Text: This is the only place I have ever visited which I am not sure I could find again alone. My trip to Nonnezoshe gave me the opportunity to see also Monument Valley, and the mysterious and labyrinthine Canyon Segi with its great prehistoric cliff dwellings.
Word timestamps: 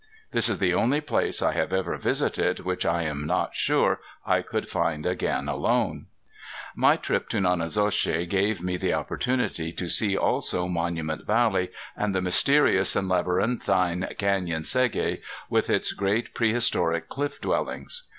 This 0.31 0.49
is 0.49 0.57
the 0.57 0.73
only 0.73 0.99
place 0.99 1.43
I 1.43 1.51
have 1.51 1.71
ever 1.71 1.95
visited 1.95 2.61
which 2.61 2.87
I 2.87 3.03
am 3.03 3.27
not 3.27 3.55
sure 3.55 3.99
I 4.25 4.41
could 4.41 4.67
find 4.67 5.05
again 5.05 5.47
alone. 5.47 6.07
My 6.75 6.95
trip 6.95 7.29
to 7.29 7.37
Nonnezoshe 7.37 8.27
gave 8.27 8.63
me 8.63 8.77
the 8.77 8.95
opportunity 8.95 9.71
to 9.73 9.87
see 9.87 10.17
also 10.17 10.67
Monument 10.67 11.27
Valley, 11.27 11.69
and 11.95 12.15
the 12.15 12.21
mysterious 12.23 12.95
and 12.95 13.09
labyrinthine 13.09 14.07
Canyon 14.17 14.63
Segi 14.63 15.21
with 15.51 15.69
its 15.69 15.93
great 15.93 16.33
prehistoric 16.33 17.07
cliff 17.07 17.39
dwellings. 17.39 18.01